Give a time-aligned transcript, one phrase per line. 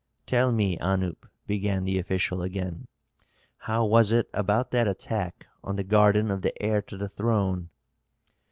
[0.25, 2.87] "Tell me, Anup," began the official again,
[3.55, 7.69] "how was it about that attack on the garden of the heir to the throne?"